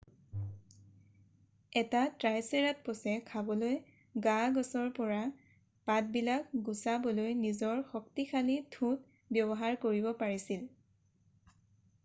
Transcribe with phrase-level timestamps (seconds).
[1.79, 3.75] এটা ট্ৰাইচেৰাটপছে খাবলৈ
[4.27, 5.19] গা-গছৰ পৰা
[5.89, 9.05] পাতবিলাক গুচাবলৈ নিজৰ শক্তিশালী ঠোঁট
[9.37, 10.65] ব্যৱহাৰ কৰিব পাৰিছিল